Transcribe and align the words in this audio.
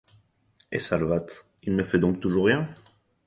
Et 0.71 0.79
Salvat, 0.79 1.27
il 1.61 1.75
ne 1.75 1.83
fait 1.83 1.99
donc 1.99 2.21
toujours 2.21 2.45
rien? 2.47 2.67